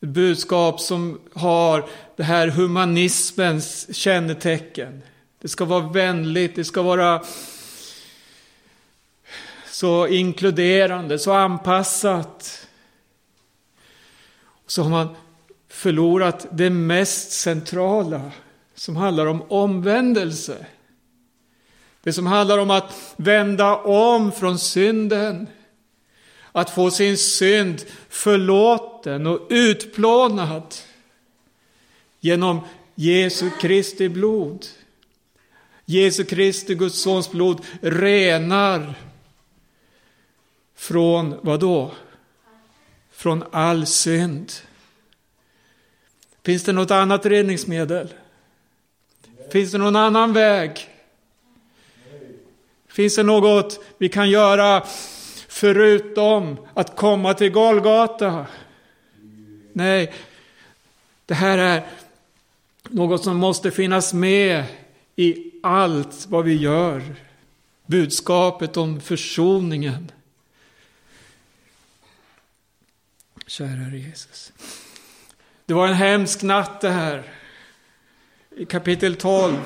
[0.00, 5.02] Ett budskap som har det här humanismens kännetecken.
[5.38, 7.24] Det ska vara vänligt, det ska vara
[9.66, 12.66] så inkluderande, så anpassat.
[14.70, 15.16] Så har man
[15.68, 18.30] förlorat det mest centrala
[18.74, 20.66] som handlar om omvändelse.
[22.02, 25.46] Det som handlar om att vända om från synden.
[26.52, 30.74] Att få sin synd förlåten och utplånad
[32.20, 32.60] genom
[32.94, 34.66] Jesu Kristi blod.
[35.84, 38.94] Jesu Kristi, Guds sons blod, renar
[40.74, 41.90] från vad då?
[43.20, 44.52] Från all synd.
[46.42, 48.14] Finns det något annat reningsmedel?
[49.52, 50.88] Finns det någon annan väg?
[52.88, 54.82] Finns det något vi kan göra
[55.48, 58.46] förutom att komma till Golgata?
[59.72, 60.12] Nej,
[61.26, 61.86] det här är
[62.88, 64.64] något som måste finnas med
[65.16, 67.02] i allt vad vi gör.
[67.86, 70.12] Budskapet om försoningen.
[73.50, 74.52] Kära Jesus.
[75.66, 77.22] Det var en hemsk natt det här.
[78.56, 79.56] I kapitel 12.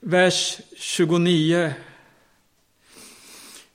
[0.00, 1.72] Vers 29.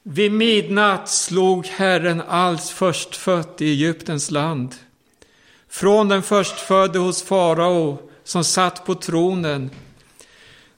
[0.03, 4.75] Vid midnatt slog Herren alls förstfött i Egyptens land.
[5.67, 9.69] Från den förstfödde hos farao som satt på tronen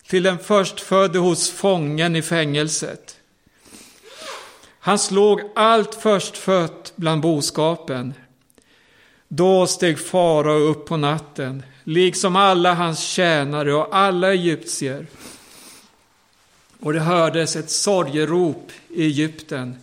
[0.08, 3.17] till den förstfödde hos fången i fängelset.
[4.80, 8.14] Han slog allt förstfött bland boskapen.
[9.28, 15.08] Då steg farao upp på natten, liksom alla hans tjänare och alla egyptier.
[16.80, 19.78] Och det hördes ett sorgerop i Egypten.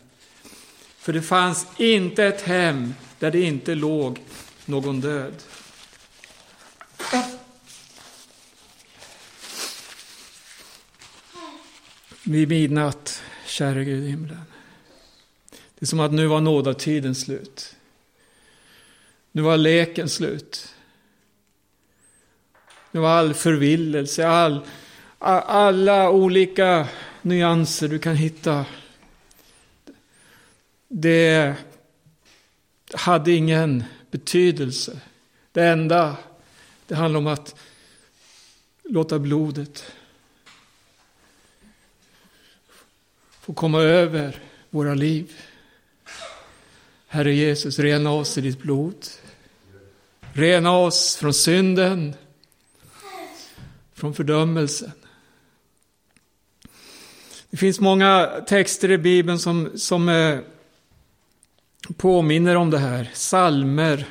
[0.99, 4.21] För det fanns inte ett hem där det inte låg
[4.65, 5.35] någon död.
[12.23, 14.54] Vid midnatt, käre Gud i himlen.
[15.85, 17.77] Det är som att nu var nådatiden slut.
[19.33, 20.75] Nu var leken slut.
[22.91, 24.61] Nu var all förvillelse, all,
[25.19, 26.89] alla olika
[27.23, 28.67] nyanser du kan hitta.
[30.89, 31.55] Det
[32.95, 35.01] hade ingen betydelse.
[35.53, 36.17] Det enda,
[36.87, 37.55] det handlar om att
[38.83, 39.93] låta blodet
[43.41, 45.33] få komma över våra liv.
[47.15, 49.07] Herre Jesus, rena oss i ditt blod.
[50.33, 52.15] Rena oss från synden,
[53.93, 54.93] från fördömelsen.
[57.51, 60.39] Det finns många texter i Bibeln som, som eh,
[61.97, 63.11] påminner om det här.
[63.15, 64.07] Salmer.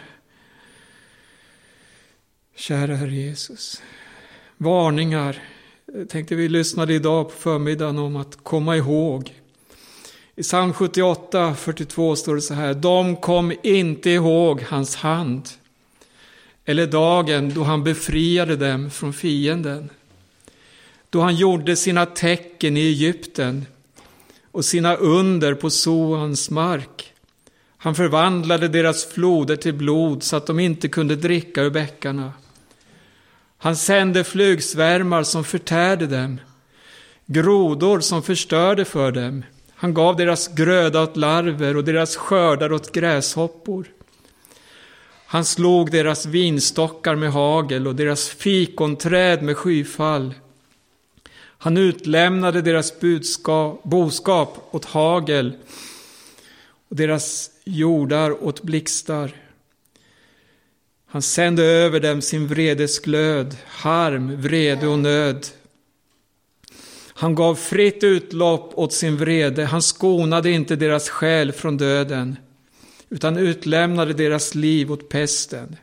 [2.55, 3.81] Kära Herre Jesus.
[4.57, 5.41] Varningar.
[5.85, 9.42] Jag tänkte vi lyssnade idag på förmiddagen om att komma ihåg.
[10.35, 12.73] I psalm 78, 42 står det så här.
[12.73, 15.49] De kom inte ihåg hans hand.
[16.65, 19.89] Eller dagen då han befriade dem från fienden.
[21.09, 23.65] Då han gjorde sina tecken i Egypten
[24.51, 27.13] och sina under på Soans mark.
[27.77, 32.33] Han förvandlade deras floder till blod så att de inte kunde dricka ur bäckarna.
[33.57, 36.39] Han sände flugsvärmar som förtärde dem,
[37.25, 39.43] grodor som förstörde för dem.
[39.83, 43.87] Han gav deras gröda åt larver och deras skördar åt gräshoppor.
[45.25, 50.33] Han slog deras vinstockar med hagel och deras fikonträd med skyfall.
[51.35, 55.53] Han utlämnade deras budskap, boskap åt hagel
[56.89, 59.31] och deras jordar åt blixtar.
[61.05, 65.47] Han sände över dem sin vredesglöd, harm, vrede och nöd.
[67.23, 72.37] Han gav fritt utlopp åt sin vrede, han skonade inte deras själ från döden,
[73.09, 75.75] utan utlämnade deras liv åt pesten.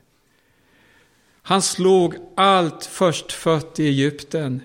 [1.43, 4.61] Han slog allt förstfött i Egypten,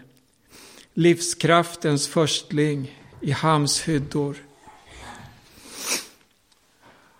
[0.93, 4.35] livskraftens förstling i Hams hyddor.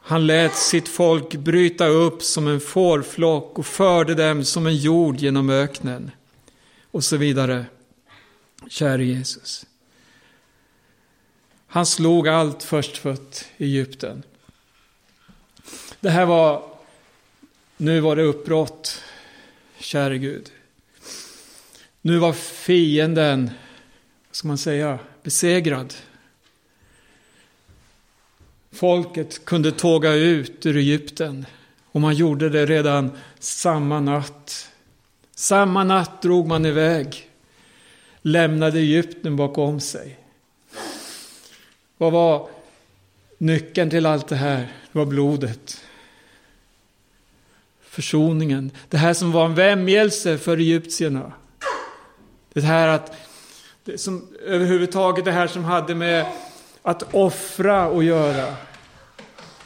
[0.01, 5.18] Han lät sitt folk bryta upp som en fårflock och förde dem som en jord
[5.18, 6.12] genom öknen.
[6.91, 7.66] Och så vidare.
[8.70, 9.66] Käre Jesus.
[11.68, 14.24] Han slog allt förstfött i Egypten.
[15.99, 16.64] Det här var,
[17.78, 19.01] nu var det uppbrott,
[19.78, 20.51] käre Gud.
[22.01, 23.51] Nu var fienden,
[24.28, 25.93] vad ska man säga, besegrad.
[28.72, 31.45] Folket kunde tåga ut ur Egypten
[31.91, 34.72] och man gjorde det redan samma natt.
[35.36, 37.30] Samma natt drog man iväg,
[38.26, 40.19] lämnade Egypten bakom sig.
[41.97, 42.47] Vad var
[43.38, 44.59] nyckeln till allt det här?
[44.91, 45.82] Det var blodet.
[47.82, 48.71] Försoningen.
[48.89, 51.32] Det här som var en vämjelse för egyptierna.
[52.53, 53.15] Det här att,
[53.84, 56.26] det som, överhuvudtaget det här som hade med
[56.82, 58.55] att offra att göra.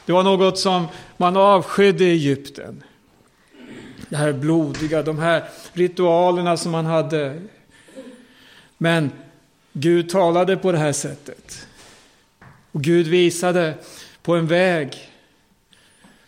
[0.06, 0.88] Det var något som
[1.18, 2.84] man avskydde i Egypten.
[4.10, 7.42] Det här blodiga, de här ritualerna som man hade.
[8.82, 9.12] Men
[9.74, 11.68] Gud talade på det här sättet.
[12.72, 13.74] Och Gud visade
[14.22, 14.98] på en väg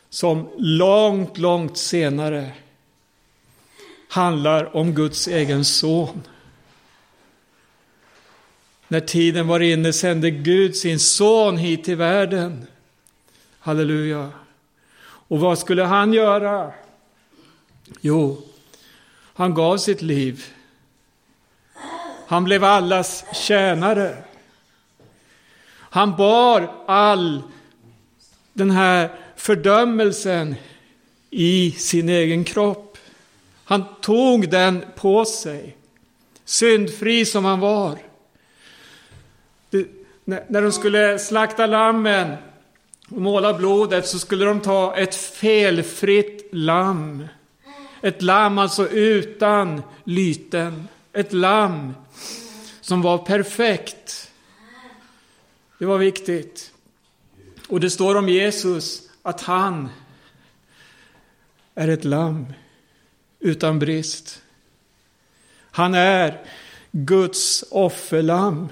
[0.10, 2.52] som långt, långt senare
[4.08, 6.24] handlar om Guds egen son.
[8.88, 12.68] När tiden var inne sände Gud sin son hit till världen.
[13.60, 14.32] Halleluja.
[15.04, 16.72] Och vad skulle han göra?
[18.02, 18.42] Jo,
[19.34, 20.46] han gav sitt liv.
[22.32, 24.18] Han blev allas tjänare.
[25.74, 27.44] Han bar all
[28.54, 30.56] den här fördömelsen
[31.30, 32.98] i sin egen kropp.
[33.64, 35.78] Han tog den på sig,
[36.46, 37.98] syndfri som han var.
[39.70, 39.88] Det,
[40.26, 42.36] när de skulle slakta lammen
[43.10, 47.28] och måla blodet så skulle de ta ett felfritt lamm.
[48.02, 50.88] Ett lamm alltså utan lyten.
[51.14, 51.94] Ett lamm
[52.92, 54.32] som var perfekt.
[55.78, 56.72] Det var viktigt.
[57.68, 59.90] Och det står om Jesus att han
[61.76, 62.54] är ett lamm
[63.40, 64.42] utan brist.
[65.72, 66.46] Han är
[66.92, 68.68] Guds offerlamm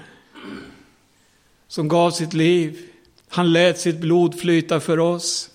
[1.68, 2.88] som gav sitt liv.
[3.28, 5.50] Han lät sitt blod flyta för oss.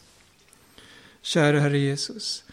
[1.21, 2.43] Kära Herre Jesus.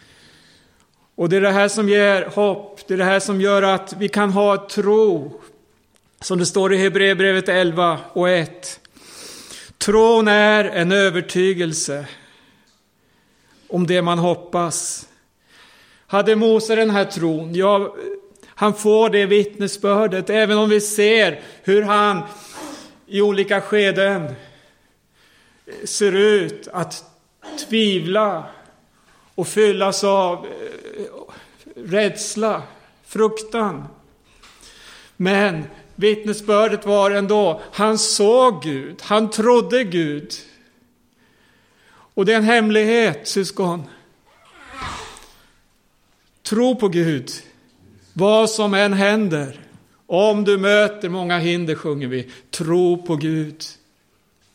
[1.15, 3.93] Och det är det här som ger hopp, det är det här som gör att
[3.93, 5.41] vi kan ha tro.
[6.23, 8.79] Som det står i Hebreerbrevet 11 och 1.
[9.77, 12.05] Tron är en övertygelse
[13.67, 15.07] om det man hoppas.
[16.07, 17.95] Hade Mose den här tron, ja,
[18.45, 22.21] han får det vittnesbördet, även om vi ser hur han
[23.07, 24.33] i olika skeden
[25.83, 27.03] ser ut att
[27.69, 28.45] tvivla
[29.35, 31.03] och fyllas av eh,
[31.75, 32.63] rädsla,
[33.05, 33.87] fruktan.
[35.17, 35.63] Men
[35.95, 40.33] vittnesbördet var ändå, han såg Gud, han trodde Gud.
[42.13, 43.83] Och det är en hemlighet, syskon.
[46.43, 47.31] Tro på Gud,
[48.13, 49.59] vad som än händer.
[50.05, 53.63] Om du möter många hinder, sjunger vi, tro på Gud.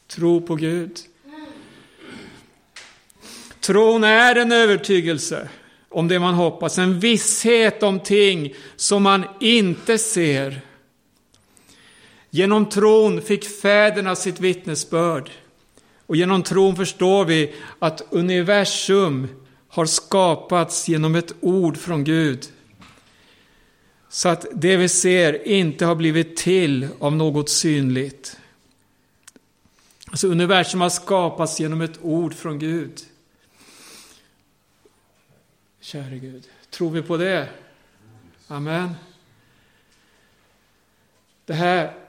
[0.06, 0.98] Tro på Gud.
[3.60, 5.48] Tron är en övertygelse
[5.88, 10.60] om det man hoppas, en visshet om ting som man inte ser.
[12.30, 15.30] Genom tron fick fäderna sitt vittnesbörd.
[16.06, 19.28] Och genom tron förstår vi att universum
[19.68, 22.46] har skapats genom ett ord från Gud.
[24.08, 28.36] Så att det vi ser inte har blivit till av något synligt.
[30.06, 33.00] Alltså universum har skapats genom ett ord från Gud.
[35.80, 37.48] Käre Gud, tror vi på det?
[38.48, 38.94] Amen.
[41.46, 42.07] Det här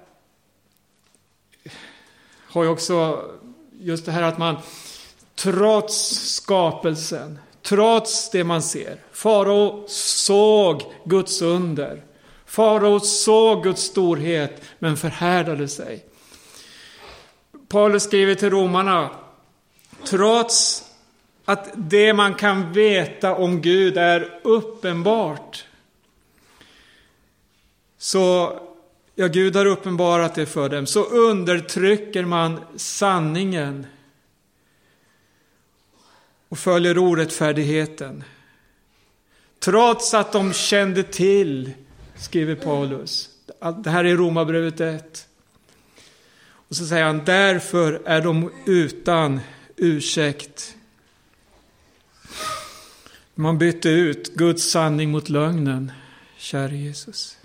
[2.49, 3.25] har ju också
[3.79, 4.55] just det här att man
[5.35, 5.95] trots
[6.35, 8.97] skapelsen, trots det man ser.
[9.11, 12.03] Farao såg Guds under.
[12.45, 16.05] Farao såg Guds storhet men förhärdade sig.
[17.67, 19.09] Paulus skriver till romarna,
[20.03, 20.85] trots
[21.45, 25.65] att det man kan veta om Gud är uppenbart.
[27.97, 28.59] Så,
[29.19, 30.85] ja, Gud har uppenbarat det för dem.
[30.85, 33.85] Så undertrycker man sanningen
[36.49, 38.23] och följer orättfärdigheten.
[39.59, 41.71] Trots att de kände till,
[42.15, 43.29] skriver Paulus.
[43.83, 45.27] Det här är Romarbrevet 1.
[46.41, 49.39] Och så säger han, därför är de utan
[49.75, 50.75] ursäkt.
[53.35, 55.91] Man bytte ut Guds sanning mot lögnen,
[56.37, 57.38] käre Jesus.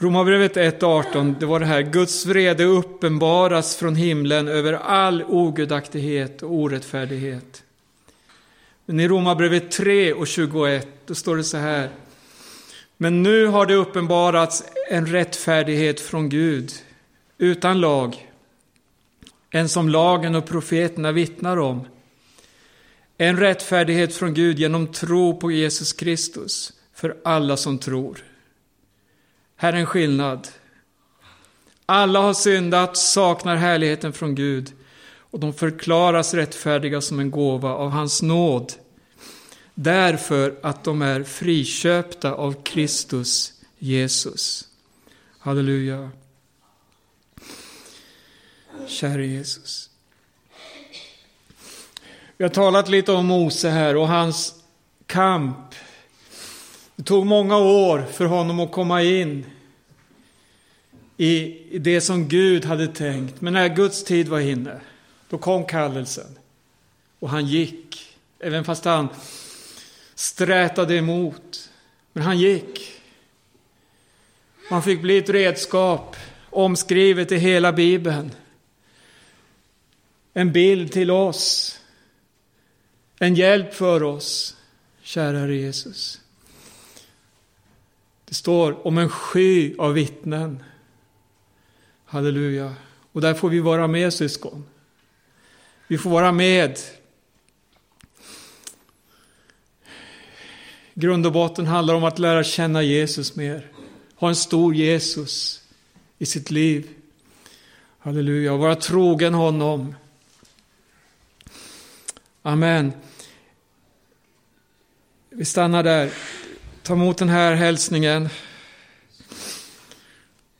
[0.00, 6.52] Romarbrevet 1.18, det var det här, Guds vrede uppenbaras från himlen över all ogudaktighet och
[6.52, 7.62] orättfärdighet.
[8.86, 11.90] Men i Romarbrevet 3 och 21, då står det så här,
[12.96, 16.72] men nu har det uppenbarats en rättfärdighet från Gud,
[17.38, 18.30] utan lag,
[19.50, 21.86] en som lagen och profeterna vittnar om.
[23.16, 28.27] En rättfärdighet från Gud genom tro på Jesus Kristus för alla som tror.
[29.60, 30.48] Här är en skillnad.
[31.86, 34.72] Alla har syndat, saknar härligheten från Gud
[35.30, 38.72] och de förklaras rättfärdiga som en gåva av hans nåd.
[39.74, 44.68] Därför att de är friköpta av Kristus Jesus.
[45.38, 46.10] Halleluja.
[48.86, 49.90] Käre Jesus.
[52.36, 54.54] Vi har talat lite om Mose här och hans
[55.06, 55.74] kamp.
[56.98, 59.46] Det tog många år för honom att komma in
[61.16, 63.40] i det som Gud hade tänkt.
[63.40, 64.80] Men när Guds tid var inne,
[65.28, 66.38] då kom kallelsen.
[67.18, 69.08] Och han gick, även fast han
[70.14, 71.70] strätade emot.
[72.12, 72.92] Men han gick.
[74.68, 76.16] Han fick bli ett redskap,
[76.50, 78.30] omskrivet i hela Bibeln.
[80.32, 81.74] En bild till oss.
[83.18, 84.56] En hjälp för oss,
[85.02, 86.20] kära Jesus.
[88.28, 90.62] Det står om en sky av vittnen.
[92.04, 92.74] Halleluja.
[93.12, 94.66] Och där får vi vara med syskon.
[95.86, 96.78] Vi får vara med.
[100.94, 103.72] Grund och botten handlar om att lära känna Jesus mer.
[104.14, 105.62] Ha en stor Jesus
[106.18, 106.88] i sitt liv.
[107.98, 108.52] Halleluja.
[108.52, 109.94] Och vara trogen honom.
[112.42, 112.92] Amen.
[115.30, 116.12] Vi stannar där.
[116.88, 118.28] Ta emot den här hälsningen.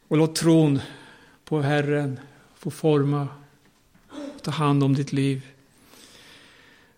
[0.08, 0.80] Och låt tron
[1.44, 2.20] på Herren
[2.58, 3.28] få forma
[4.36, 5.42] och ta hand om ditt liv.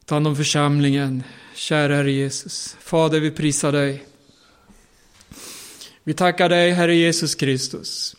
[0.04, 1.22] Ta hand om församlingen.
[1.54, 2.76] Kära Herre Jesus.
[2.80, 4.04] Fader, vi prisar dig.
[6.04, 8.16] Vi tackar dig, Herre Jesus Kristus.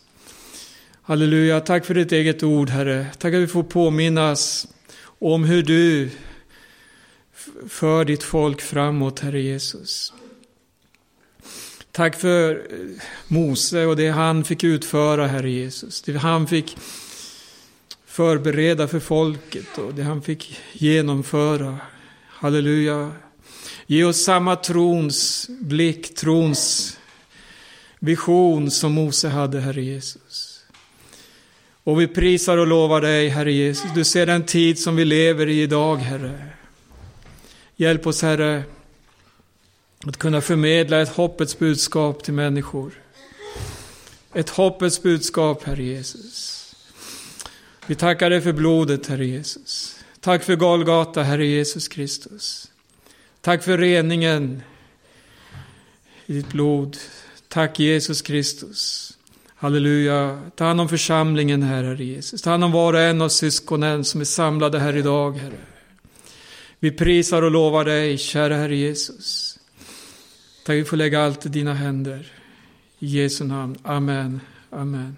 [1.02, 3.06] Halleluja, tack för ditt eget ord, Herre.
[3.18, 4.68] Tack att vi får påminnas
[5.18, 6.10] om hur du
[7.68, 10.12] för ditt folk framåt, Herre Jesus.
[11.92, 16.02] Tack för eh, Mose och det han fick utföra, Herre Jesus.
[16.02, 16.76] Det han fick
[18.06, 21.78] förbereda för folket och det han fick genomföra.
[22.28, 23.12] Halleluja.
[23.86, 26.96] Ge oss samma trons blick, trons
[27.98, 30.64] vision som Mose hade, Herre Jesus.
[31.84, 33.90] Och vi prisar och lovar dig, Herre Jesus.
[33.94, 36.46] Du ser den tid som vi lever i idag, Herre.
[37.76, 38.62] Hjälp oss, Herre,
[40.06, 42.92] att kunna förmedla ett hoppets budskap till människor.
[44.34, 46.58] Ett hoppets budskap, Herre Jesus.
[47.86, 49.98] Vi tackar dig för blodet, Herre Jesus.
[50.20, 52.70] Tack för Golgata, Herre Jesus Kristus.
[53.40, 54.62] Tack för reningen
[56.26, 56.96] i ditt blod.
[57.48, 59.12] Tack Jesus Kristus.
[59.54, 60.40] Halleluja.
[60.56, 62.42] Ta hand om församlingen här, Herre Jesus.
[62.42, 65.60] Ta hand om var och en av syskonen som är samlade här idag, Herre.
[66.78, 69.51] Vi prisar och lovar dig, kära Herre Jesus.
[70.64, 72.32] Tack vi får lägga allt i dina händer.
[72.98, 73.76] I Jesu namn.
[73.82, 74.40] Amen.
[74.70, 75.16] Amen.